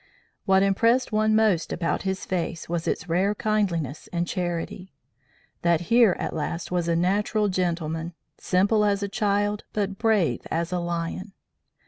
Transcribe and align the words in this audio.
What 0.45 0.63
impressed 0.63 1.11
one 1.11 1.35
most 1.35 1.71
about 1.71 2.01
his 2.01 2.25
face 2.25 2.67
was 2.67 2.87
its 2.87 3.07
rare 3.07 3.35
kindliness 3.35 4.09
and 4.11 4.27
charity 4.27 4.93
that 5.61 5.81
here, 5.93 6.15
at 6.17 6.33
last, 6.33 6.71
was 6.71 6.87
a 6.87 6.95
natural 6.95 7.49
gentleman, 7.49 8.15
simple 8.39 8.83
as 8.83 9.03
a 9.03 9.07
child 9.07 9.63
but 9.73 9.99
brave 9.99 10.41
as 10.49 10.71
a 10.71 10.79
lion. 10.79 11.33